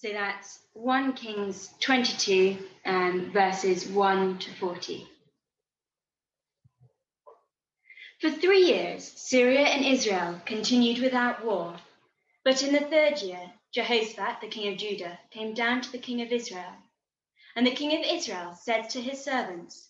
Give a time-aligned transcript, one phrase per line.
[0.00, 2.56] So that's 1 Kings 22,
[2.86, 5.08] um, verses 1 to 40.
[8.20, 11.80] For three years, Syria and Israel continued without war.
[12.44, 16.22] But in the third year, Jehoshaphat, the king of Judah, came down to the king
[16.22, 16.76] of Israel.
[17.56, 19.88] And the king of Israel said to his servants,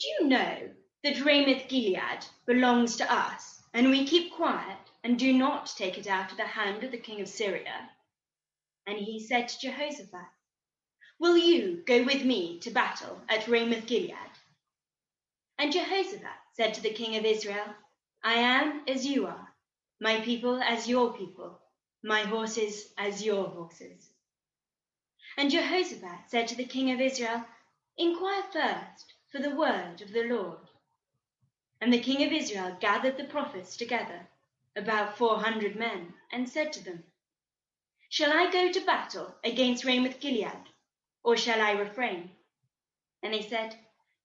[0.00, 0.70] Do you know
[1.04, 6.06] that Ramoth Gilead belongs to us, and we keep quiet and do not take it
[6.06, 7.90] out of the hand of the king of Syria?
[8.86, 10.28] And he said to Jehoshaphat,
[11.18, 14.16] Will you go with me to battle at Ramoth Gilead?
[15.58, 17.74] And Jehoshaphat said to the king of Israel,
[18.24, 19.48] I am as you are,
[20.00, 21.60] my people as your people,
[22.02, 24.10] my horses as your horses.
[25.36, 27.44] And Jehoshaphat said to the king of Israel,
[27.96, 30.58] Inquire first for the word of the Lord.
[31.80, 34.28] And the king of Israel gathered the prophets together,
[34.76, 37.04] about four hundred men, and said to them,
[38.12, 40.68] Shall I go to battle against Ramoth Gilead,
[41.24, 42.30] or shall I refrain?
[43.22, 43.74] And they said,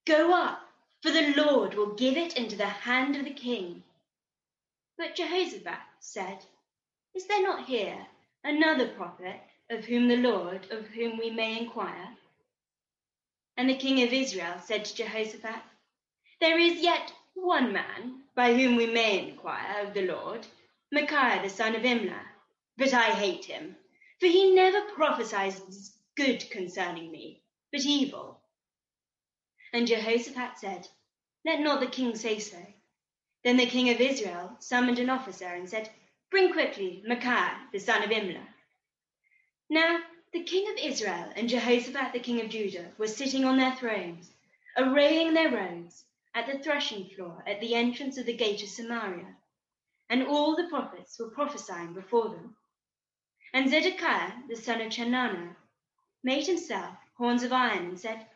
[0.05, 0.59] Go up,
[1.01, 3.83] for the Lord will give it into the hand of the king.
[4.97, 6.43] But Jehoshaphat said,
[7.15, 8.05] Is there not here
[8.43, 12.09] another prophet of whom the Lord, of whom we may inquire?
[13.55, 15.63] And the king of Israel said to Jehoshaphat,
[16.41, 20.45] There is yet one man by whom we may inquire of the Lord,
[20.91, 22.25] Micaiah the son of Imlah
[22.77, 23.75] but I hate him,
[24.19, 28.39] for he never prophesies good concerning me, but evil.
[29.73, 30.87] And Jehoshaphat said,
[31.43, 32.57] Let not the king say so.
[33.43, 35.89] Then the king of Israel summoned an officer and said,
[36.29, 38.47] Bring quickly Micaiah the son of Imlah.
[39.69, 39.99] Now
[40.33, 44.31] the king of Israel and Jehoshaphat the king of Judah were sitting on their thrones,
[44.77, 46.03] arraying their robes,
[46.35, 49.35] at the threshing floor at the entrance of the gate of Samaria,
[50.09, 52.55] and all the prophets were prophesying before them.
[53.53, 55.55] And Zedekiah the son of Chenaanah
[56.23, 58.27] made himself horns of iron and said,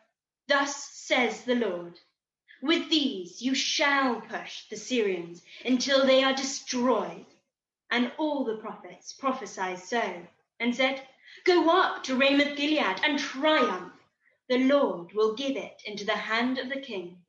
[0.48, 2.00] Thus says the Lord,
[2.62, 7.26] with these you shall push the Syrians until they are destroyed.
[7.90, 10.26] And all the prophets prophesied so,
[10.58, 11.06] and said,
[11.44, 13.92] Go up to Ramoth Gilead and triumph.
[14.48, 17.22] The Lord will give it into the hand of the king.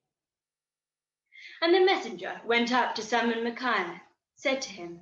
[1.62, 4.02] And the messenger went up to summon Micaiah,
[4.36, 5.02] said to him,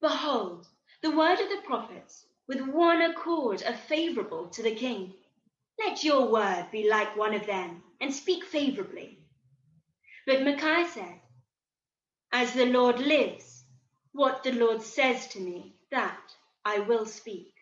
[0.00, 0.66] Behold,
[1.02, 5.14] the word of the prophets with one accord are favorable to the king.
[5.78, 9.18] Let your word be like one of them, and speak favorably.
[10.26, 11.20] But Micaiah said,
[12.32, 13.64] As the Lord lives,
[14.12, 16.34] what the Lord says to me, that
[16.64, 17.54] I will speak.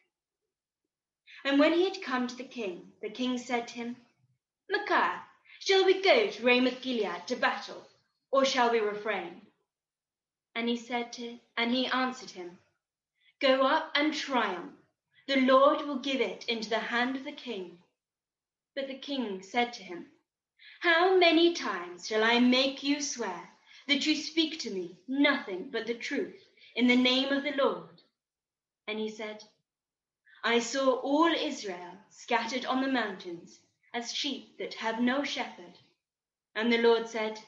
[1.44, 3.96] And when he had come to the king, the king said to him,
[4.68, 5.22] Micaiah,
[5.60, 7.86] shall we go to Ramoth Gilead to battle,
[8.32, 9.42] or shall we refrain?
[10.56, 12.58] And he said to, and he answered him,
[13.40, 14.74] Go up and triumph.
[15.28, 17.78] The Lord will give it into the hand of the king.
[18.74, 20.10] But the king said to him,
[20.80, 23.50] How many times shall I make you swear
[23.86, 28.02] that you speak to me nothing but the truth in the name of the Lord?
[28.88, 29.44] And he said,
[30.42, 33.60] I saw all Israel scattered on the mountains
[33.94, 35.78] as sheep that have no shepherd.
[36.56, 37.38] And the Lord said,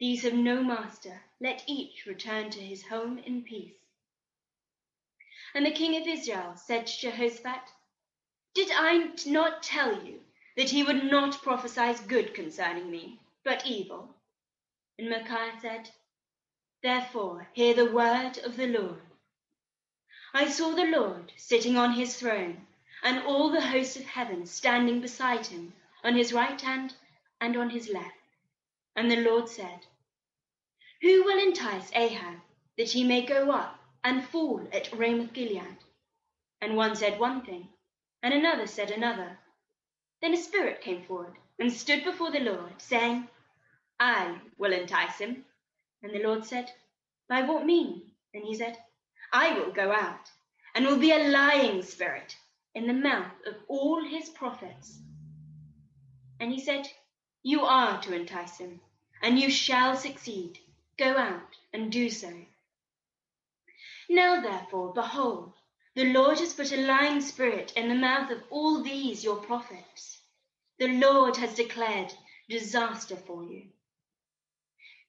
[0.00, 1.22] These have no master.
[1.40, 3.78] Let each return to his home in peace.
[5.54, 7.62] And the king of Israel said to Jehoshaphat,
[8.54, 10.20] Did I not tell you
[10.56, 14.14] that he would not prophesy good concerning me, but evil?
[14.98, 15.90] And Micaiah said,
[16.82, 19.00] Therefore hear the word of the Lord.
[20.34, 22.66] I saw the Lord sitting on his throne,
[23.02, 25.72] and all the hosts of heaven standing beside him,
[26.04, 26.94] on his right hand
[27.40, 28.14] and on his left.
[28.94, 29.86] And the Lord said,
[31.00, 32.40] Who will entice Ahab
[32.76, 35.78] that he may go up and fall at Ramoth Gilead.
[36.60, 37.68] And one said one thing,
[38.22, 39.38] and another said another.
[40.20, 43.28] Then a spirit came forward and stood before the Lord, saying,
[44.00, 45.44] I will entice him.
[46.02, 46.72] And the Lord said,
[47.28, 48.02] By what mean?
[48.34, 48.78] And he said,
[49.32, 50.30] I will go out,
[50.74, 52.36] and will be a lying spirit
[52.74, 54.98] in the mouth of all his prophets.
[56.40, 56.88] And he said,
[57.42, 58.80] You are to entice him,
[59.22, 60.58] and you shall succeed.
[60.96, 62.32] Go out and do so.
[64.10, 65.52] Now therefore, behold,
[65.94, 70.22] the Lord has put a lying spirit in the mouth of all these your prophets.
[70.78, 72.14] The Lord has declared
[72.48, 73.68] disaster for you.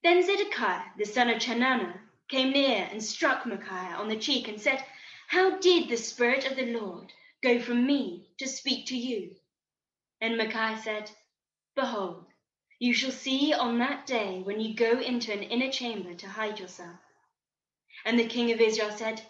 [0.03, 4.59] Then Zedekiah, the son of Chenaanah, came near and struck Micaiah on the cheek and
[4.59, 4.83] said,
[5.27, 9.35] How did the Spirit of the Lord go from me to speak to you?
[10.19, 11.11] And Micaiah said,
[11.75, 12.25] Behold,
[12.79, 16.59] you shall see on that day when you go into an inner chamber to hide
[16.59, 16.99] yourself.
[18.05, 19.21] And the king of Israel said,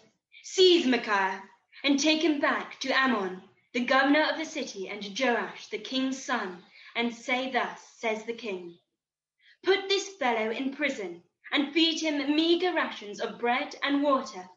[0.42, 1.42] Seize Micaiah,
[1.82, 5.78] and take him back to Amon, the governor of the city, and to Joash, the
[5.78, 6.62] king's son,
[6.94, 8.78] and say, Thus says the king
[9.62, 11.22] Put this fellow in prison,
[11.52, 14.48] and feed him meager rations of bread and water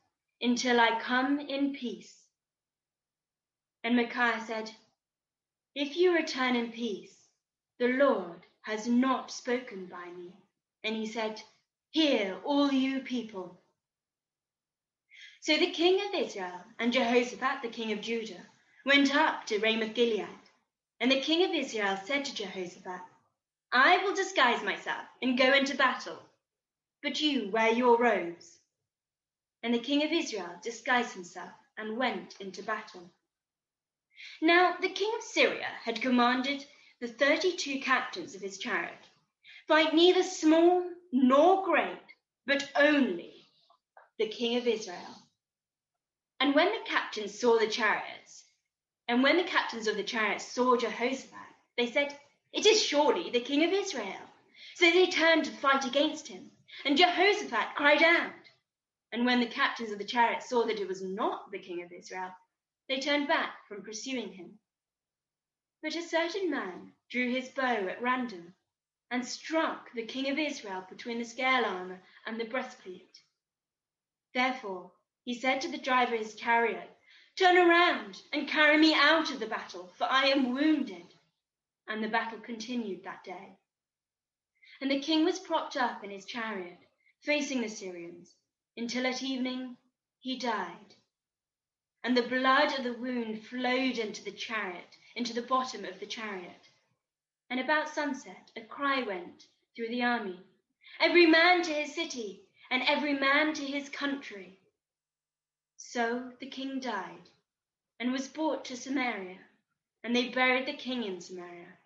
[0.42, 2.24] until I come in peace.
[3.84, 4.72] And Micaiah said,
[5.76, 7.28] If you return in peace,
[7.80, 10.34] the Lord has not spoken by me.
[10.84, 11.42] And he said,
[11.92, 13.63] Hear, all you people.
[15.46, 18.48] So the king of Israel and Jehoshaphat the king of Judah
[18.86, 20.26] went up to Ramoth Gilead.
[21.02, 23.02] And the king of Israel said to Jehoshaphat,
[23.74, 26.18] I will disguise myself and go into battle,
[27.02, 28.58] but you wear your robes.
[29.62, 33.12] And the king of Israel disguised himself and went into battle.
[34.42, 36.66] Now the king of Syria had commanded
[37.02, 39.10] the thirty two captains of his chariot,
[39.68, 42.16] fight neither small nor great,
[42.46, 43.50] but only
[44.18, 45.20] the king of Israel.
[46.40, 48.46] And when the captains saw the chariots,
[49.08, 52.18] and when the captains of the chariots saw Jehoshaphat, they said,
[52.52, 54.30] It is surely the king of Israel.
[54.76, 56.52] So they turned to fight against him.
[56.86, 58.34] And Jehoshaphat cried out.
[59.12, 61.92] And when the captains of the chariots saw that it was not the king of
[61.92, 62.34] Israel,
[62.90, 64.60] they turned back from pursuing him.
[65.82, 68.56] But a certain man drew his bow at random
[69.12, 73.22] and struck the king of Israel between the scale armor and the breastplate.
[74.34, 74.92] Therefore
[75.24, 76.90] he said to the driver of his chariot,
[77.36, 81.14] Turn around and carry me out of the battle, for I am wounded.
[81.88, 83.58] And the battle continued that day.
[84.82, 86.80] And the king was propped up in his chariot,
[87.22, 88.36] facing the Syrians,
[88.78, 89.78] until at evening
[90.20, 90.96] he died.
[92.04, 96.06] And the blood of the wound flowed into the chariot, into the bottom of the
[96.06, 96.70] chariot.
[97.50, 100.44] And about sunset a cry went through the army
[101.00, 104.60] Every man to his city, and every man to his country.
[105.94, 107.30] So the king died,
[108.00, 109.38] and was brought to Samaria,
[110.04, 111.78] and they buried the king in Samaria.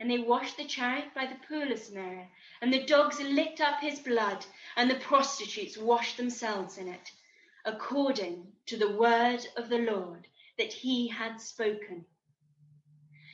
[0.00, 2.26] And they washed the chariot by the pool of Samaria,
[2.60, 4.44] and the dogs licked up his blood,
[4.74, 7.12] and the prostitutes washed themselves in it,
[7.64, 10.26] according to the word of the Lord
[10.58, 12.04] that he had spoken.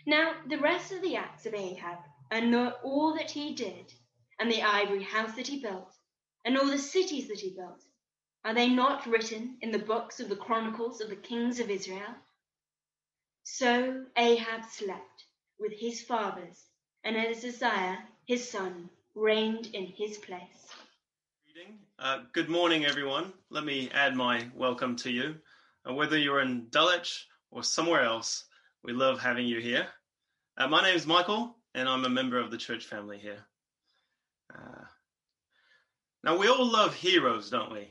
[0.05, 2.00] Now the rest of the acts of Ahab,
[2.31, 3.94] and all that he did,
[4.38, 5.97] and the ivory house that he built,
[6.44, 7.82] and all the cities that he built,
[8.44, 12.15] are they not written in the books of the chronicles of the kings of Israel?
[13.44, 15.25] So Ahab slept
[15.61, 16.65] with his fathers,
[17.05, 20.69] and Ahaziah his son reigned in his place.
[21.99, 23.33] Uh, good morning, everyone.
[23.50, 25.37] Let me add my welcome to you.
[25.89, 28.44] Uh, whether you're in Dulwich or somewhere else,
[28.83, 29.87] we love having you here.
[30.56, 33.47] Uh, my name is Michael, and I'm a member of the church family here.
[34.53, 34.85] Uh,
[36.25, 37.89] now, we all love heroes, don't we?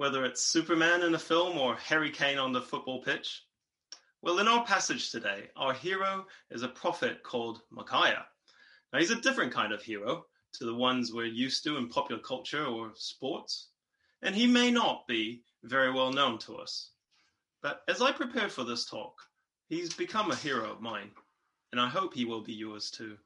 [0.00, 3.44] Whether it's Superman in a film or Harry Kane on the football pitch.
[4.22, 8.24] Well, in our passage today, our hero is a prophet called Micaiah.
[8.90, 10.24] Now, he's a different kind of hero
[10.54, 13.68] to the ones we're used to in popular culture or sports,
[14.22, 16.92] and he may not be very well known to us.
[17.62, 19.20] But as I prepared for this talk,
[19.68, 21.10] he's become a hero of mine,
[21.72, 23.18] and I hope he will be yours too.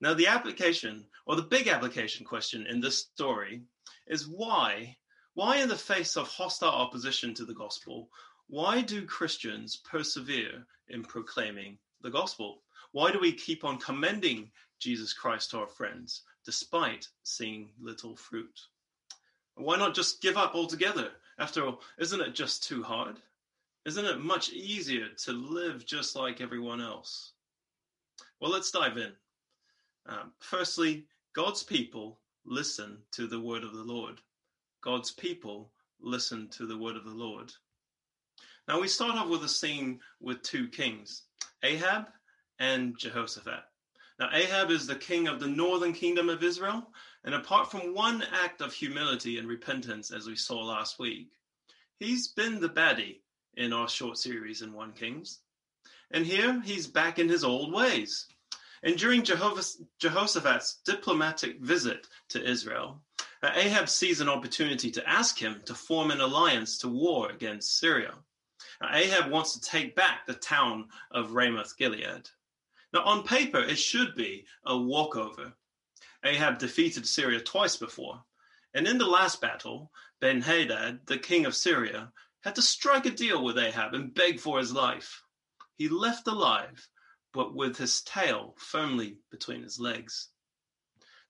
[0.00, 3.62] Now, the application, or the big application question in this story,
[4.06, 4.98] is why,
[5.34, 8.10] why in the face of hostile opposition to the gospel,
[8.48, 12.62] why do Christians persevere in proclaiming the gospel?
[12.92, 18.60] Why do we keep on commending Jesus Christ to our friends despite seeing little fruit?
[19.54, 21.10] Why not just give up altogether?
[21.38, 23.16] After all, isn't it just too hard?
[23.86, 27.32] Isn't it much easier to live just like everyone else?
[28.40, 29.12] Well, let's dive in.
[30.06, 34.20] Um, firstly, God's people listen to the word of the Lord.
[34.82, 35.70] God's people
[36.00, 37.52] listen to the word of the Lord.
[38.68, 41.22] Now, we start off with a scene with two kings,
[41.62, 42.08] Ahab
[42.58, 43.62] and Jehoshaphat.
[44.18, 46.92] Now, Ahab is the king of the northern kingdom of Israel,
[47.24, 51.28] and apart from one act of humility and repentance, as we saw last week,
[51.98, 53.20] he's been the baddie
[53.54, 55.40] in our short series in 1 Kings.
[56.10, 58.26] And here he's back in his old ways.
[58.82, 63.00] And during Jehoshaphat's diplomatic visit to Israel,
[63.42, 67.78] uh, Ahab sees an opportunity to ask him to form an alliance to war against
[67.78, 68.14] Syria.
[68.80, 72.30] Now, Ahab wants to take back the town of Ramoth Gilead.
[72.92, 75.54] Now, on paper, it should be a walkover.
[76.24, 78.22] Ahab defeated Syria twice before,
[78.74, 83.10] and in the last battle, Ben Hadad, the king of Syria, had to strike a
[83.10, 85.22] deal with Ahab and beg for his life.
[85.76, 86.88] He left alive,
[87.32, 90.28] but with his tail firmly between his legs.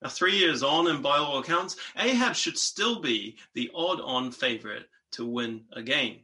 [0.02, 4.32] Now, three years on, and by all accounts, Ahab should still be the odd on
[4.32, 6.20] favorite to win again.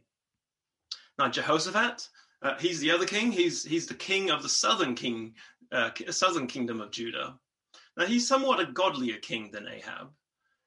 [1.17, 2.09] Now, Jehoshaphat,
[2.41, 3.31] uh, he's the other king.
[3.31, 5.35] He's, he's the king of the southern king,
[5.71, 7.39] uh, southern kingdom of Judah.
[7.95, 10.09] Now, he's somewhat a godlier king than Ahab.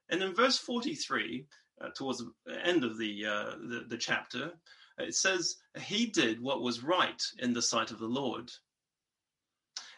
[0.09, 1.45] And in verse 43,
[1.81, 4.53] uh, towards the end of the, uh, the, the chapter,
[4.97, 8.51] it says he did what was right in the sight of the Lord.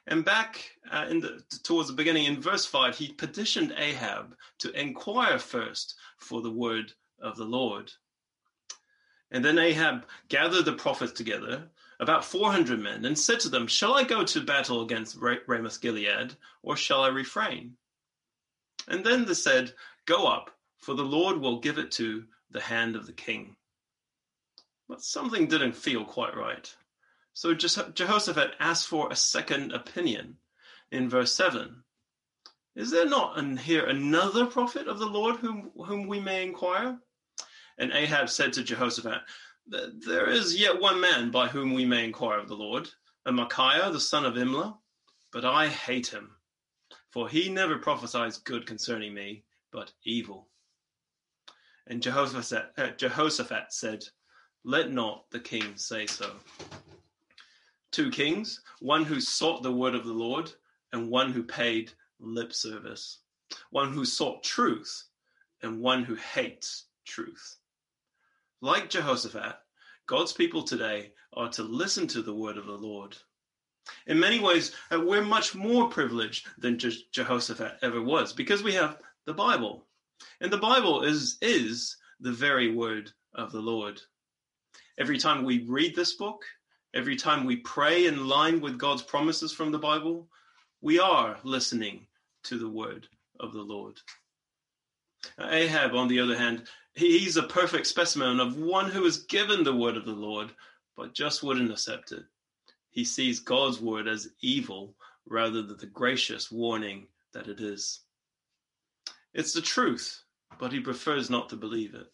[0.07, 4.79] And back uh, in the, towards the beginning, in verse 5, he petitioned Ahab to
[4.79, 7.91] inquire first for the word of the Lord.
[9.31, 11.67] And then Ahab gathered the prophets together,
[11.99, 16.35] about 400 men, and said to them, Shall I go to battle against Ramoth Gilead,
[16.61, 17.75] or shall I refrain?
[18.87, 19.73] And then they said,
[20.05, 23.55] Go up, for the Lord will give it to the hand of the king.
[24.87, 26.73] But something didn't feel quite right.
[27.35, 30.37] So Jehoshaphat asked for a second opinion
[30.89, 31.83] in verse 7.
[32.77, 36.97] Is there not in here another prophet of the Lord whom, whom we may inquire?
[37.77, 39.21] And Ahab said to Jehoshaphat,
[39.67, 42.89] There is yet one man by whom we may inquire of the Lord,
[43.25, 44.77] a Micaiah, the son of Imlah,
[45.33, 46.37] but I hate him,
[47.11, 50.47] for he never prophesies good concerning me, but evil.
[51.85, 54.05] And Jehoshaphat, uh, Jehoshaphat said,
[54.63, 56.31] Let not the king say so
[57.95, 60.51] two kings, one who sought the word of the Lord
[60.91, 63.19] and one who paid lip service,
[63.69, 65.05] one who sought truth
[65.61, 67.55] and one who hates truth.
[68.61, 69.55] Like Jehoshaphat,
[70.07, 73.15] God's people today are to listen to the word of the Lord.
[74.07, 78.73] In many ways, uh, we're much more privileged than Je- Jehoshaphat ever was because we
[78.73, 79.87] have the Bible.
[80.41, 84.01] And the Bible is, is the very word of the Lord.
[84.97, 86.43] Every time we read this book,
[86.95, 90.29] Every time we pray in line with God's promises from the Bible,
[90.79, 92.07] we are listening
[92.43, 93.05] to the word
[93.41, 93.99] of the Lord.
[95.37, 99.75] Ahab, on the other hand, he's a perfect specimen of one who is given the
[99.75, 100.51] word of the Lord,
[100.95, 102.23] but just wouldn't accept it.
[102.91, 104.95] He sees God's word as evil
[105.27, 107.99] rather than the gracious warning that it is.
[109.33, 110.23] It's the truth,
[110.59, 112.07] but he prefers not to believe it.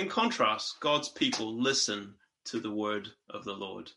[0.00, 3.90] In contrast, God's people listen to the word of the Lord.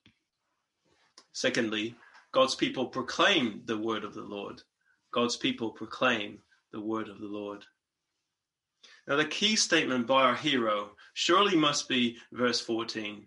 [1.33, 1.95] Secondly,
[2.31, 4.61] God's people proclaim the word of the Lord.
[5.11, 6.39] God's people proclaim
[6.71, 7.65] the word of the Lord.
[9.07, 13.25] Now, the key statement by our hero surely must be verse 14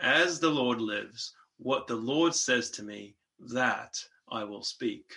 [0.00, 3.98] As the Lord lives, what the Lord says to me, that
[4.30, 5.12] I will speak.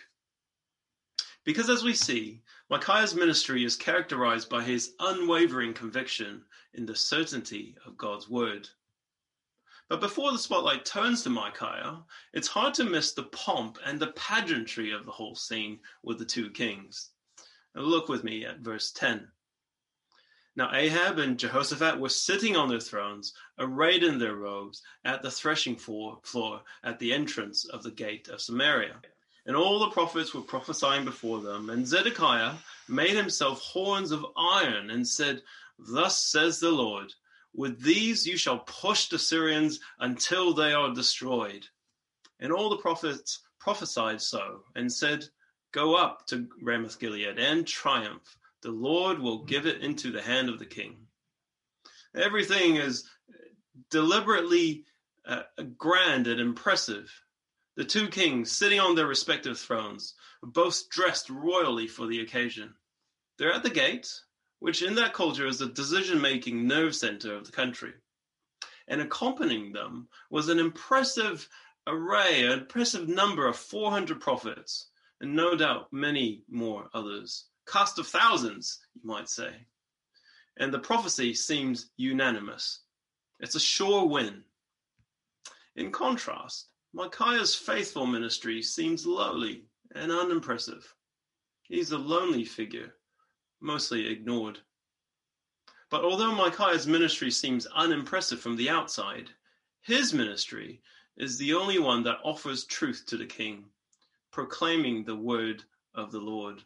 [1.43, 7.75] Because as we see, Micaiah's ministry is characterized by his unwavering conviction in the certainty
[7.85, 8.69] of God's word.
[9.91, 11.97] But before the spotlight turns to Micaiah,
[12.31, 16.23] it's hard to miss the pomp and the pageantry of the whole scene with the
[16.23, 17.09] two kings.
[17.75, 19.27] Now look with me at verse 10.
[20.55, 25.29] Now Ahab and Jehoshaphat were sitting on their thrones, arrayed in their robes, at the
[25.29, 28.95] threshing floor, floor at the entrance of the gate of Samaria.
[29.45, 31.69] And all the prophets were prophesying before them.
[31.69, 32.53] And Zedekiah
[32.87, 35.41] made himself horns of iron and said,
[35.77, 37.13] Thus says the Lord
[37.53, 41.67] with these you shall push the Syrians until they are destroyed.
[42.39, 45.25] And all the prophets prophesied so, and said,
[45.71, 48.37] Go up to Ramoth Gilead and triumph.
[48.61, 51.07] The Lord will give it into the hand of the king.
[52.15, 53.09] Everything is
[53.89, 54.85] deliberately
[55.25, 55.43] uh,
[55.77, 57.09] grand and impressive.
[57.77, 62.73] The two kings sitting on their respective thrones, both dressed royally for the occasion.
[63.37, 64.11] They're at the gate,
[64.61, 67.93] which in that culture is the decision making nerve center of the country.
[68.87, 71.49] And accompanying them was an impressive
[71.87, 74.89] array, an impressive number of 400 prophets,
[75.19, 77.45] and no doubt many more others.
[77.67, 79.49] Cast of thousands, you might say.
[80.57, 82.81] And the prophecy seems unanimous.
[83.39, 84.43] It's a sure win.
[85.75, 89.65] In contrast, Micaiah's faithful ministry seems lowly
[89.95, 90.93] and unimpressive.
[91.63, 92.93] He's a lonely figure
[93.61, 94.59] mostly ignored.
[95.89, 99.29] But although Micaiah's ministry seems unimpressive from the outside,
[99.81, 100.81] his ministry
[101.17, 103.65] is the only one that offers truth to the king,
[104.31, 105.63] proclaiming the word
[105.93, 106.63] of the Lord.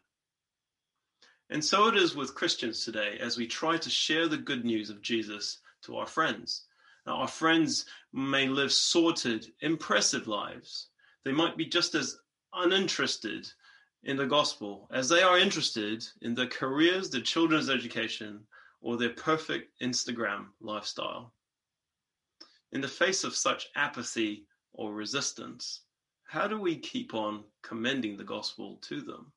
[1.49, 4.89] And so it is with Christians today as we try to share the good news
[4.89, 6.63] of Jesus to our friends.
[7.05, 10.87] Now, our friends may live sorted, impressive lives.
[11.23, 12.17] They might be just as
[12.53, 13.47] uninterested
[14.05, 18.39] in the gospel as they are interested in their careers, their children's education,
[18.81, 21.33] or their perfect Instagram lifestyle.
[22.71, 25.81] In the face of such apathy or resistance,
[26.27, 29.31] how do we keep on commending the gospel to them?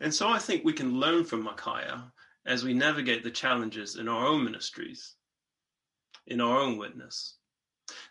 [0.00, 2.12] And so I think we can learn from Micaiah
[2.46, 5.14] as we navigate the challenges in our own ministries,
[6.28, 7.36] in our own witness.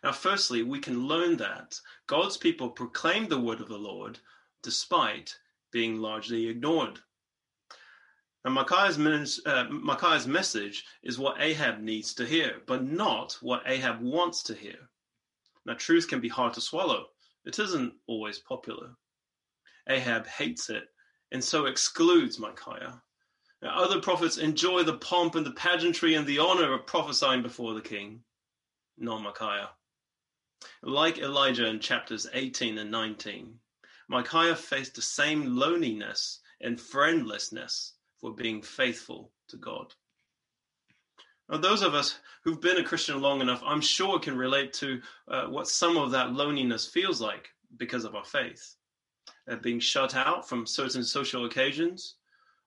[0.04, 4.20] Now, firstly, we can learn that God's people proclaim the word of the Lord
[4.62, 5.38] despite
[5.72, 7.00] being largely ignored.
[8.46, 14.02] And Micaiah's, uh, Micaiah's message is what Ahab needs to hear, but not what Ahab
[14.02, 14.90] wants to hear.
[15.66, 17.08] Now, truth can be hard to swallow.
[17.46, 18.96] It isn't always popular.
[19.88, 20.84] Ahab hates it
[21.32, 23.02] and so excludes Micaiah.
[23.62, 27.74] Now, other prophets enjoy the pomp and the pageantry and the honor of prophesying before
[27.74, 28.24] the king,
[29.00, 29.70] not Micaiah.
[30.84, 33.60] Like Elijah in chapters 18 and 19,
[34.10, 39.94] Micaiah faced the same loneliness and friendlessness for being faithful to God.
[41.50, 45.02] Now, those of us who've been a Christian long enough, I'm sure, can relate to
[45.28, 48.76] uh, what some of that loneliness feels like because of our faith.
[49.48, 52.16] Uh, being shut out from certain social occasions,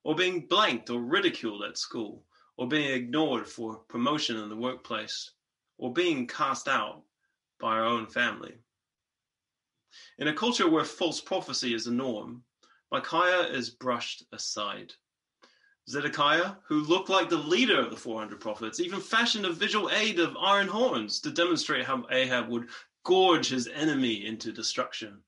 [0.05, 2.25] or being blanked or ridiculed at school,
[2.57, 5.31] or being ignored for promotion in the workplace,
[5.79, 7.02] or being cast out
[7.61, 8.55] by our own family.
[10.19, 12.45] In a culture where false prophecy is the norm,
[12.91, 14.93] Micaiah is brushed aside.
[15.88, 20.21] Zedekiah, who looked like the leader of the 400 prophets, even fashioned a visual aid
[20.21, 22.69] of iron horns to demonstrate how Ahab would
[23.05, 25.23] gorge his enemy into destruction.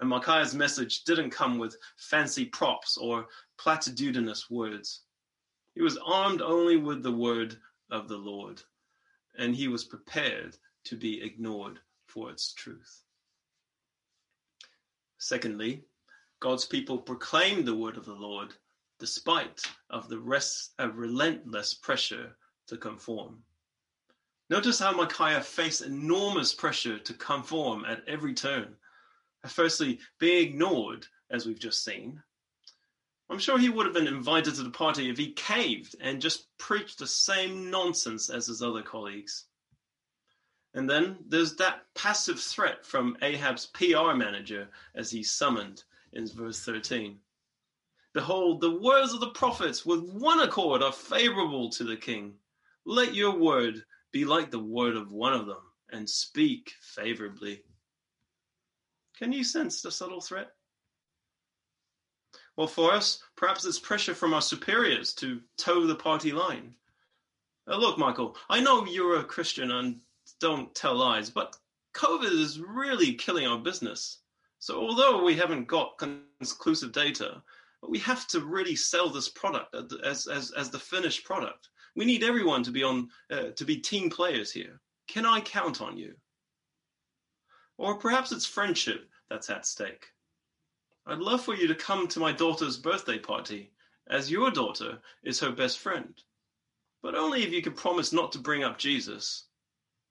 [0.00, 3.26] And Micaiah's message didn't come with fancy props or
[3.58, 5.02] platitudinous words.
[5.74, 7.58] He was armed only with the word
[7.90, 8.62] of the Lord,
[9.38, 13.02] and he was prepared to be ignored for its truth.
[15.18, 15.84] Secondly,
[16.40, 18.54] God's people proclaimed the word of the Lord
[18.98, 23.42] despite of the rest, a relentless pressure to conform.
[24.48, 28.76] Notice how Micaiah faced enormous pressure to conform at every turn.
[29.46, 32.22] Firstly, being ignored, as we've just seen.
[33.28, 36.46] I'm sure he would have been invited to the party if he caved and just
[36.58, 39.46] preached the same nonsense as his other colleagues.
[40.74, 46.60] And then there's that passive threat from Ahab's PR manager as he's summoned in verse
[46.64, 47.18] 13.
[48.12, 52.34] Behold, the words of the prophets with one accord are favorable to the king.
[52.84, 55.60] Let your word be like the word of one of them,
[55.90, 57.62] and speak favorably.
[59.18, 60.55] Can you sense the subtle threat?
[62.56, 66.74] Well, for us, perhaps it's pressure from our superiors to toe the party line.
[67.68, 70.00] Uh, look, Michael, I know you're a Christian and
[70.40, 71.56] don't tell lies, but
[71.94, 74.20] COVID is really killing our business.
[74.58, 77.42] So, although we haven't got conclusive data,
[77.86, 81.68] we have to really sell this product as, as, as the finished product.
[81.94, 84.80] We need everyone to be on uh, to be team players here.
[85.08, 86.14] Can I count on you?
[87.78, 90.06] Or perhaps it's friendship that's at stake.
[91.06, 93.70] I'd love for you to come to my daughter's birthday party,
[94.08, 96.14] as your daughter is her best friend.
[97.00, 99.44] But only if you can promise not to bring up Jesus.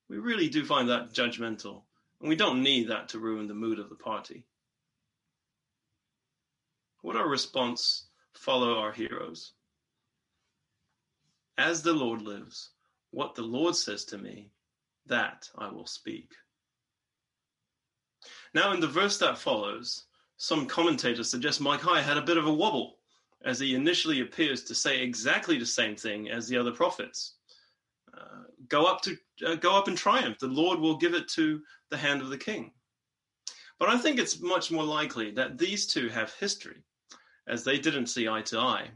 [0.08, 1.81] We really do find that judgmental,
[2.21, 4.45] and we don't need that to ruin the mood of the party.
[7.03, 9.51] Would our response follow our heroes?
[11.58, 12.69] As the Lord lives,
[13.12, 14.49] what the Lord says to me,
[15.08, 16.31] that I will speak.
[18.53, 20.05] Now, in the verse that follows,
[20.38, 22.98] some commentators suggest Micaiah had a bit of a wobble,
[23.43, 27.36] as he initially appears to say exactly the same thing as the other prophets.
[28.13, 30.39] Uh, go up to uh, go up in triumph.
[30.39, 32.71] The Lord will give it to the hand of the king.
[33.78, 36.84] But I think it's much more likely that these two have history
[37.48, 38.89] as they didn't see eye to eye.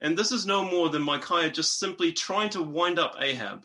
[0.00, 3.64] And this is no more than Micaiah just simply trying to wind up Ahab.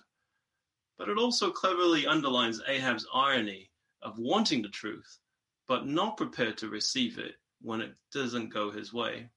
[0.98, 3.72] But it also cleverly underlines Ahab's irony
[4.04, 5.20] of wanting the truth,
[5.68, 9.30] but not prepared to receive it when it doesn't go his way.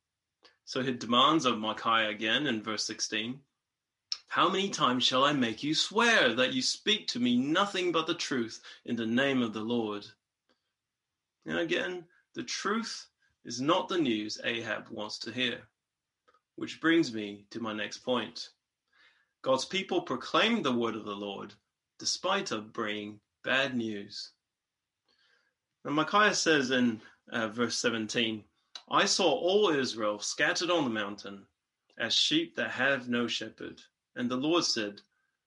[0.65, 3.41] So he demands of Micaiah again in verse 16
[4.29, 8.07] How many times shall I make you swear that you speak to me nothing but
[8.07, 10.07] the truth in the name of the Lord?
[11.45, 13.09] And again, the truth
[13.45, 15.63] is not the news Ahab wants to hear.
[16.55, 18.51] Which brings me to my next point.
[19.43, 21.55] God's people proclaim the word of the Lord
[21.99, 24.31] despite of bringing bad news.
[25.85, 27.01] And Micaiah says in
[27.33, 28.45] uh, verse 17,
[28.91, 31.47] I saw all Israel scattered on the mountain
[31.97, 33.81] as sheep that have no shepherd.
[34.17, 35.01] And the Lord said,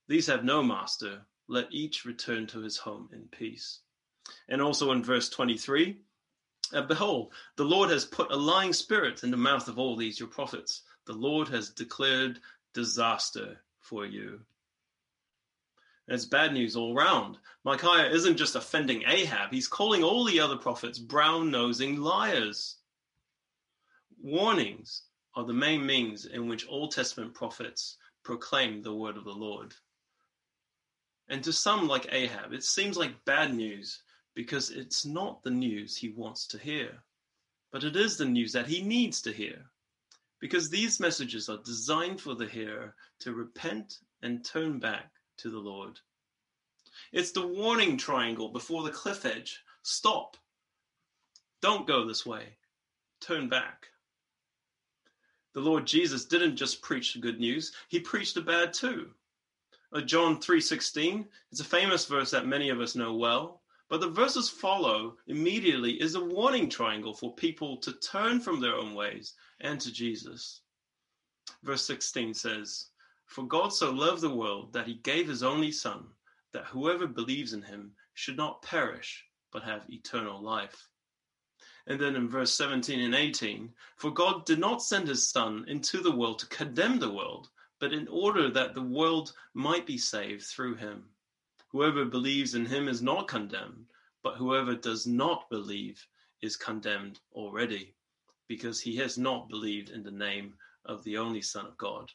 [0.08, 1.22] These have no master.
[1.48, 3.80] Let each return to his home in peace.
[4.48, 6.00] And also in verse 23,
[6.74, 10.20] uh, behold, the Lord has put a lying spirit in the mouth of all these
[10.20, 10.84] your prophets.
[11.06, 12.40] The Lord has declared
[12.74, 14.40] disaster for you.
[16.08, 17.38] It's bad news all round.
[17.64, 22.78] Micaiah isn't just offending Ahab, he's calling all the other prophets brown nosing liars.
[24.22, 25.04] Warnings
[25.36, 29.74] are the main means in which Old Testament prophets proclaim the word of the Lord.
[31.30, 34.04] And to some, like Ahab, it seems like bad news
[34.36, 37.02] because it's not the news he wants to hear,
[37.72, 39.70] but it is the news that he needs to hear.
[40.42, 45.60] Because these messages are designed for the hearer to repent and turn back to the
[45.60, 46.00] Lord.
[47.12, 49.64] It's the warning triangle before the cliff edge.
[49.82, 50.38] Stop.
[51.62, 52.58] Don't go this way.
[53.20, 53.88] Turn back.
[55.54, 59.14] The Lord Jesus didn't just preach the good news, he preached the bad too.
[59.92, 64.10] Uh, John 3:16, it's a famous verse that many of us know well, but the
[64.10, 69.36] verses follow immediately is a warning triangle for people to turn from their own ways
[69.60, 70.62] and to Jesus.
[71.62, 72.88] Verse 16 says,
[73.34, 76.06] For God so loved the world that he gave his only Son,
[76.52, 80.88] that whoever believes in him should not perish, but have eternal life.
[81.88, 86.00] And then in verse 17 and 18, For God did not send his Son into
[86.00, 90.44] the world to condemn the world, but in order that the world might be saved
[90.44, 91.10] through him.
[91.70, 93.88] Whoever believes in him is not condemned,
[94.22, 96.06] but whoever does not believe
[96.44, 97.96] is condemned already,
[98.48, 100.54] because he has not believed in the name
[100.86, 102.12] of the only Son of God.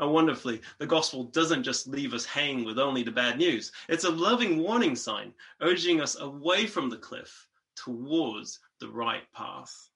[0.00, 3.70] And wonderfully, the gospel doesn't just leave us hanging with only the bad news.
[3.86, 9.90] It's a loving warning sign, urging us away from the cliff towards the right path.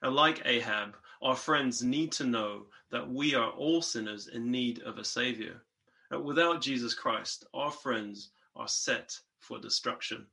[0.00, 4.80] And like Ahab, our friends need to know that we are all sinners in need
[4.80, 5.60] of a Savior.
[6.10, 10.26] Uh, without Jesus Christ, our friends are set for destruction.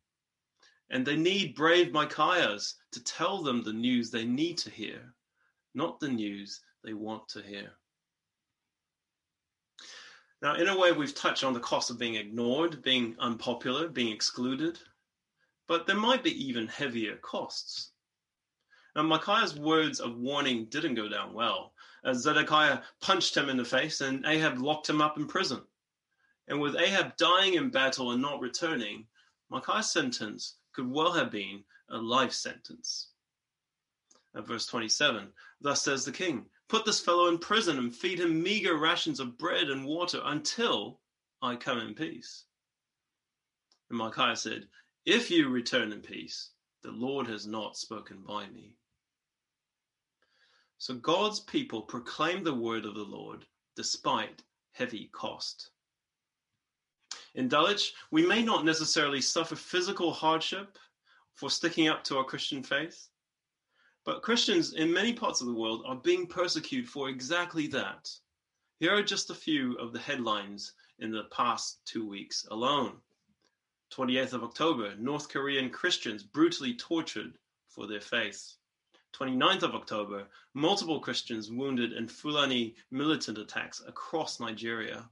[0.89, 5.13] And they need brave Micaiahs to tell them the news they need to hear,
[5.73, 7.73] not the news they want to hear.
[10.41, 14.13] Now, in a way, we've touched on the cost of being ignored, being unpopular, being
[14.13, 14.79] excluded,
[15.67, 17.91] but there might be even heavier costs.
[18.95, 23.65] Now, Micaiah's words of warning didn't go down well, as Zedekiah punched him in the
[23.65, 25.61] face and Ahab locked him up in prison.
[26.47, 29.07] And with Ahab dying in battle and not returning,
[29.49, 33.09] Micaiah's sentence could well have been a life sentence.
[34.35, 38.41] At verse 27, thus says the king, Put this fellow in prison and feed him
[38.41, 40.99] meager rations of bread and water until
[41.41, 42.45] I come in peace.
[43.89, 44.67] And Micaiah said,
[45.05, 46.49] If you return in peace,
[46.81, 48.73] the Lord has not spoken by me.
[50.77, 55.69] So God's people proclaim the word of the Lord despite heavy cost.
[57.35, 60.77] In Dulwich, we may not necessarily suffer physical hardship
[61.33, 63.09] for sticking up to our Christian faith,
[64.05, 68.09] but Christians in many parts of the world are being persecuted for exactly that.
[68.79, 73.01] Here are just a few of the headlines in the past two weeks alone.
[73.91, 78.57] 28th of October, North Korean Christians brutally tortured for their faith.
[79.13, 85.09] 29th of October, multiple Christians wounded in Fulani militant attacks across Nigeria.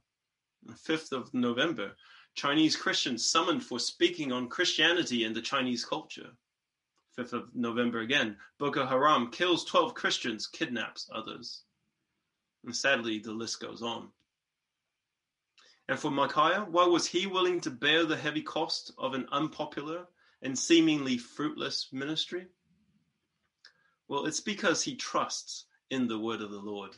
[0.68, 1.96] 5th of November,
[2.34, 6.30] Chinese Christians summoned for speaking on Christianity and the Chinese culture.
[7.18, 11.62] 5th of November again, Boko Haram kills 12 Christians, kidnaps others.
[12.64, 14.08] And sadly, the list goes on.
[15.88, 20.06] And for Micaiah, why was he willing to bear the heavy cost of an unpopular
[20.40, 22.46] and seemingly fruitless ministry?
[24.08, 26.96] Well, it's because he trusts in the word of the Lord.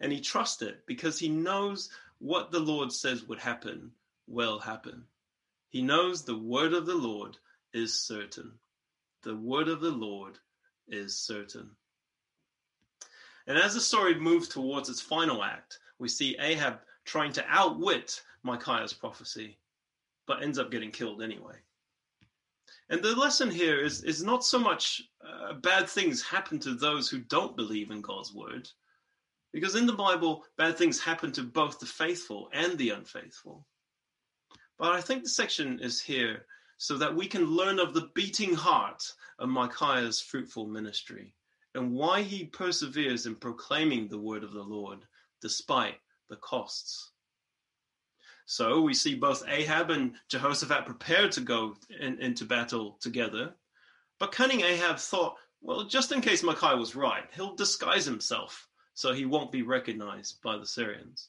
[0.00, 3.92] And he trusts it because he knows what the Lord says would happen
[4.26, 5.04] will happen.
[5.68, 7.36] He knows the word of the Lord
[7.72, 8.52] is certain.
[9.22, 10.38] The word of the Lord
[10.88, 11.70] is certain.
[13.46, 18.22] And as the story moves towards its final act, we see Ahab trying to outwit
[18.42, 19.58] Micaiah's prophecy,
[20.26, 21.56] but ends up getting killed anyway.
[22.88, 27.08] And the lesson here is, is not so much uh, bad things happen to those
[27.08, 28.68] who don't believe in God's word,
[29.52, 33.66] because in the Bible, bad things happen to both the faithful and the unfaithful.
[34.78, 36.46] But I think the section is here
[36.82, 39.04] so that we can learn of the beating heart
[39.38, 41.32] of Micaiah's fruitful ministry
[41.76, 44.98] and why he perseveres in proclaiming the word of the Lord
[45.40, 45.94] despite
[46.28, 47.12] the costs.
[48.46, 53.54] So we see both Ahab and Jehoshaphat prepared to go in, into battle together.
[54.18, 59.12] But cunning Ahab thought, well, just in case Micaiah was right, he'll disguise himself so
[59.12, 61.28] he won't be recognized by the Syrians.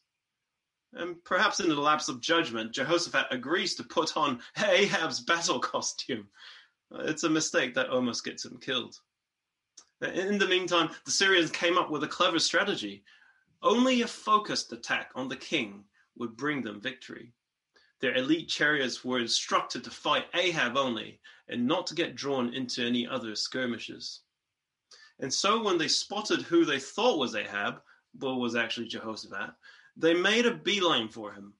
[0.95, 6.27] And perhaps in the lapse of judgment, Jehoshaphat agrees to put on Ahab's battle costume.
[6.91, 8.99] It's a mistake that almost gets him killed.
[10.01, 13.03] In the meantime, the Syrians came up with a clever strategy.
[13.61, 15.85] Only a focused attack on the king
[16.17, 17.33] would bring them victory.
[17.99, 22.85] Their elite chariots were instructed to fight Ahab only and not to get drawn into
[22.85, 24.21] any other skirmishes.
[25.19, 27.81] And so when they spotted who they thought was Ahab,
[28.13, 29.51] but was actually Jehoshaphat,
[29.95, 31.53] they made a beeline for him.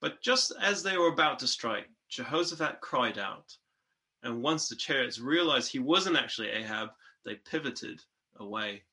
[0.00, 3.56] But just as they were about to strike, Jehoshaphat cried out.
[4.22, 6.90] And once the chariots realized he wasn't actually Ahab,
[7.24, 8.02] they pivoted
[8.36, 8.84] away.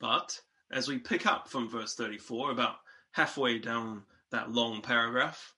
[0.00, 0.40] But
[0.70, 2.76] as we pick up from verse 34, about
[3.12, 5.54] halfway down that long paragraph,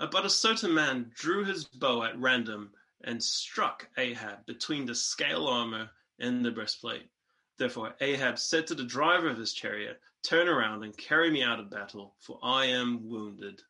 [0.00, 2.72] uh, but a certain man drew his bow at random
[3.04, 7.08] and struck Ahab between the scale armor and the breastplate.
[7.56, 11.60] Therefore Ahab said to the driver of his chariot, Turn around and carry me out
[11.60, 13.62] of battle, for I am wounded.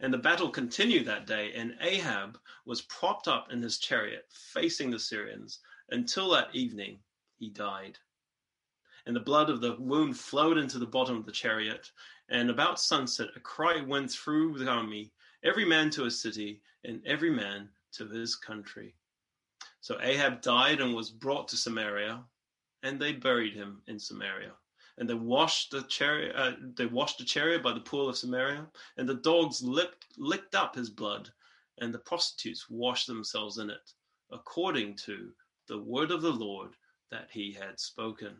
[0.00, 4.90] And the battle continued that day, and Ahab was propped up in his chariot, facing
[4.90, 7.02] the Syrians, until that evening
[7.36, 7.98] he died.
[9.04, 11.92] And the blood of the wound flowed into the bottom of the chariot,
[12.28, 15.12] and about sunset a cry went through the army,
[15.42, 18.94] every man to his city, and every man to his country.
[19.80, 22.24] So Ahab died and was brought to Samaria,
[22.84, 24.52] and they buried him in Samaria.
[24.98, 26.36] And they washed the chariot.
[26.36, 30.54] Uh, they washed the chariot by the pool of Samaria, and the dogs licked, licked
[30.54, 31.32] up his blood,
[31.78, 33.92] and the prostitutes washed themselves in it,
[34.30, 35.32] according to
[35.66, 36.76] the word of the Lord
[37.10, 38.36] that he had spoken.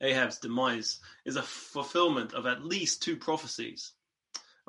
[0.00, 3.92] Ahab's demise is a fulfillment of at least two prophecies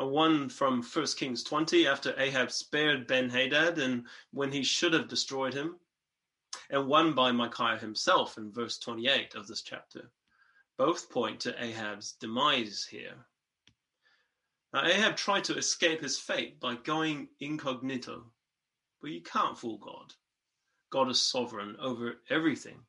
[0.05, 5.07] one from 1 Kings 20 after Ahab spared Ben Hadad and when he should have
[5.07, 5.77] destroyed him,
[6.69, 10.11] and one by Micaiah himself in verse 28 of this chapter.
[10.77, 13.25] Both point to Ahab's demise here.
[14.73, 18.31] Now, Ahab tried to escape his fate by going incognito,
[19.01, 20.13] but you can't fool God.
[20.89, 22.85] God is sovereign over everything,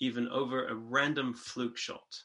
[0.00, 2.22] even over a random fluke shot.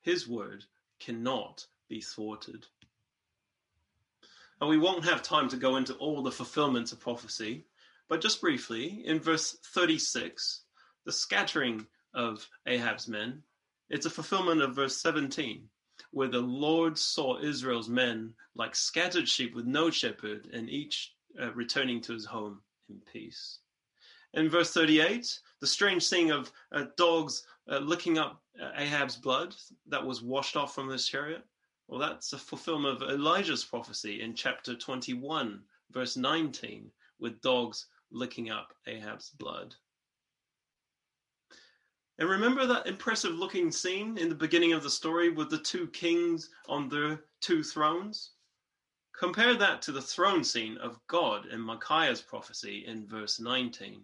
[0.00, 0.64] His word
[1.00, 2.66] cannot be thwarted.
[4.60, 7.66] And we won't have time to go into all the fulfillments of prophecy,
[8.12, 10.64] but just briefly, in verse 36,
[11.06, 13.42] the scattering of Ahab's men,
[13.88, 15.66] it's a fulfillment of verse 17,
[16.10, 21.54] where the Lord saw Israel's men like scattered sheep with no shepherd, and each uh,
[21.54, 23.60] returning to his home in peace.
[24.34, 29.56] In verse 38, the strange thing of uh, dogs uh, licking up uh, Ahab's blood
[29.86, 31.44] that was washed off from his chariot.
[31.88, 38.50] Well, that's a fulfillment of Elijah's prophecy in chapter 21, verse 19, with dogs licking
[38.50, 39.74] up Ahab's blood.
[42.18, 45.88] And remember that impressive looking scene in the beginning of the story with the two
[45.88, 48.32] kings on their two thrones?
[49.18, 54.02] Compare that to the throne scene of God in Micaiah's prophecy in verse 19.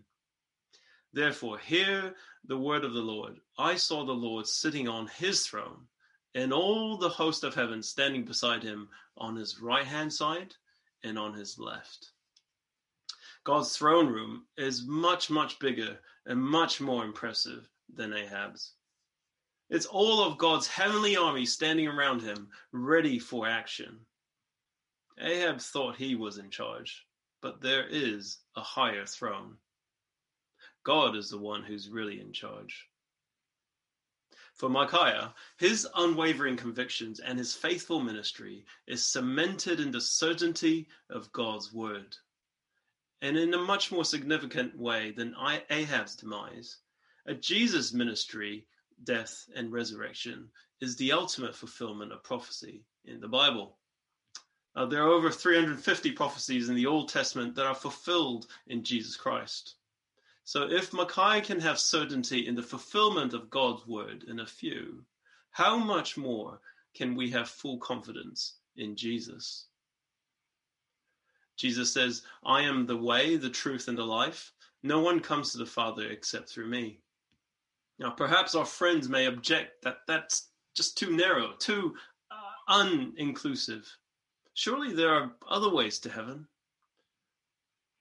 [1.12, 3.40] Therefore, hear the word of the Lord.
[3.58, 5.86] I saw the Lord sitting on his throne
[6.34, 10.54] and all the host of heaven standing beside him on his right hand side
[11.02, 12.12] and on his left.
[13.44, 18.74] God's throne room is much, much bigger and much more impressive than Ahab's.
[19.70, 24.06] It's all of God's heavenly army standing around him, ready for action.
[25.18, 27.06] Ahab thought he was in charge,
[27.42, 29.58] but there is a higher throne.
[30.84, 32.88] God is the one who's really in charge.
[34.54, 41.30] For Micaiah, his unwavering convictions and his faithful ministry is cemented in the certainty of
[41.32, 42.16] God's word.
[43.20, 45.34] And in a much more significant way than
[45.70, 46.78] Ahab's demise,
[47.26, 48.66] a Jesus ministry,
[49.04, 50.50] death, and resurrection
[50.80, 53.78] is the ultimate fulfillment of prophecy in the Bible.
[54.74, 59.16] Uh, there are over 350 prophecies in the Old Testament that are fulfilled in Jesus
[59.16, 59.74] Christ.
[60.44, 65.04] So if Micaiah can have certainty in the fulfillment of God's word in a few,
[65.50, 66.60] how much more
[66.94, 69.67] can we have full confidence in Jesus?
[71.58, 74.52] Jesus says, I am the way, the truth, and the life.
[74.82, 77.00] No one comes to the Father except through me.
[77.98, 81.94] Now, perhaps our friends may object that that's just too narrow, too
[82.30, 83.84] uh, uninclusive.
[84.54, 86.46] Surely there are other ways to heaven.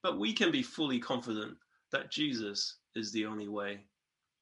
[0.04, 1.56] But we can be fully confident
[1.90, 3.80] that Jesus is the only way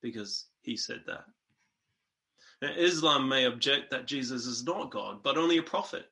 [0.02, 1.24] because he said that.
[2.61, 6.11] Now, Islam may object that Jesus is not God, but only a prophet.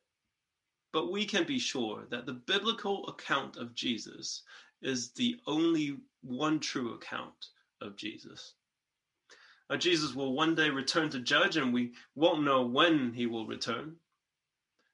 [0.94, 4.42] But we can be sure that the biblical account of Jesus
[4.80, 7.48] is the only one true account
[7.80, 8.54] of Jesus.
[9.68, 13.44] Now, Jesus will one day return to judge, and we won't know when he will
[13.44, 13.96] return.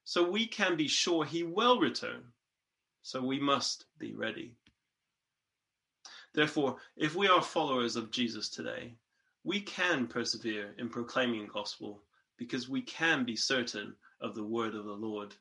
[0.03, 2.23] So we can be sure he will return.
[3.03, 4.55] So we must be ready.
[6.33, 8.95] Therefore, if we are followers of Jesus today,
[9.43, 12.01] we can persevere in proclaiming the gospel
[12.37, 15.35] because we can be certain of the word of the Lord.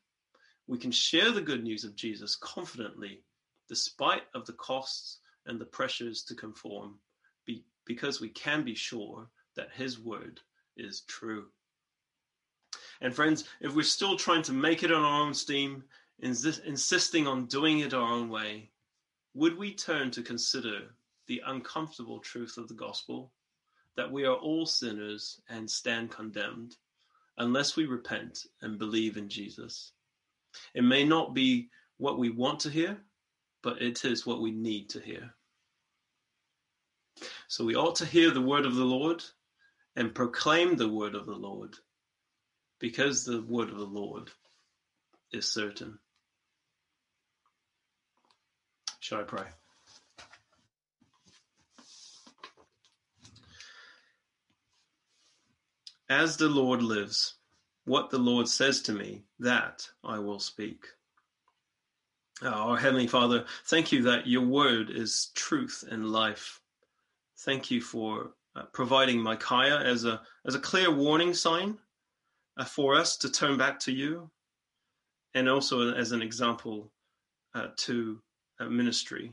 [0.71, 3.25] We can share the good news of Jesus confidently,
[3.69, 7.01] despite of the costs and the pressures to conform
[7.45, 10.39] be, because we can be sure that His word
[10.77, 11.47] is true.
[13.01, 15.83] And friends, if we're still trying to make it on our own steam,
[16.23, 18.71] insi- insisting on doing it our own way,
[19.35, 20.95] would we turn to consider
[21.27, 23.33] the uncomfortable truth of the gospel
[23.97, 26.77] that we are all sinners and stand condemned
[27.39, 29.95] unless we repent and believe in Jesus?
[30.75, 32.99] It may not be what we want to hear,
[33.63, 35.35] but it is what we need to hear.
[37.49, 39.23] So we ought to hear the word of the Lord
[39.97, 41.75] and proclaim the word of the Lord
[42.79, 44.31] because the word of the Lord
[45.33, 45.99] is certain.
[49.01, 49.47] Shall I pray?
[56.09, 57.35] As the Lord lives,
[57.91, 60.87] what the Lord says to me, that I will speak.
[62.41, 66.61] Our Heavenly Father, thank you that your word is truth and life.
[67.41, 71.79] Thank you for uh, providing Micaiah as a, as a clear warning sign
[72.57, 74.31] uh, for us to turn back to you,
[75.35, 76.93] and also as an example
[77.57, 78.21] uh, to
[78.69, 79.33] ministry.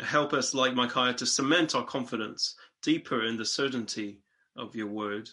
[0.00, 4.20] Help us, like Micaiah, to cement our confidence deeper in the certainty
[4.56, 5.28] of your word.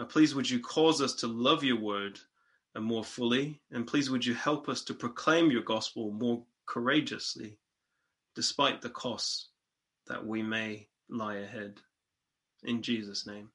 [0.00, 2.18] Uh, please, would you cause us to love your word
[2.74, 3.60] uh, more fully?
[3.70, 7.58] And please, would you help us to proclaim your gospel more courageously,
[8.34, 9.48] despite the costs
[10.06, 11.80] that we may lie ahead.
[12.62, 13.50] In Jesus' name,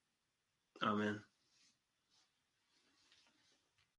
[0.83, 1.24] amen.